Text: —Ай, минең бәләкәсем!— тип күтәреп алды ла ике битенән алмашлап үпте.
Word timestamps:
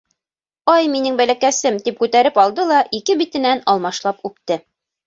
—Ай, 0.75 0.87
минең 0.93 1.19
бәләкәсем!— 1.19 1.77
тип 1.89 2.01
күтәреп 2.01 2.41
алды 2.47 2.67
ла 2.73 2.81
ике 3.03 3.21
битенән 3.25 3.67
алмашлап 3.77 4.29
үпте. 4.33 4.65